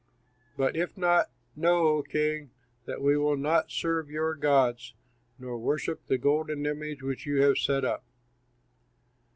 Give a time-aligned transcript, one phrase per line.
[0.57, 2.49] But if not, know, O king,
[2.85, 4.95] that we will not serve your gods
[5.37, 8.03] nor worship the golden image which you have set up."